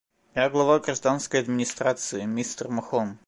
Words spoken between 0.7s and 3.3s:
гражданской администрации, мистер Махон.